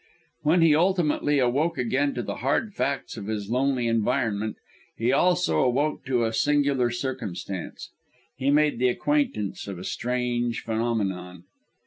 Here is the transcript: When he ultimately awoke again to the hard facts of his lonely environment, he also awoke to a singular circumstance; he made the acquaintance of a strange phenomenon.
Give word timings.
When 0.41 0.63
he 0.63 0.73
ultimately 0.75 1.37
awoke 1.37 1.77
again 1.77 2.15
to 2.15 2.23
the 2.23 2.37
hard 2.37 2.73
facts 2.73 3.17
of 3.17 3.27
his 3.27 3.51
lonely 3.51 3.87
environment, 3.87 4.55
he 4.97 5.11
also 5.11 5.59
awoke 5.59 6.05
to 6.05 6.25
a 6.25 6.33
singular 6.33 6.89
circumstance; 6.89 7.91
he 8.35 8.49
made 8.49 8.79
the 8.79 8.89
acquaintance 8.89 9.67
of 9.67 9.77
a 9.77 9.83
strange 9.83 10.61
phenomenon. 10.61 11.43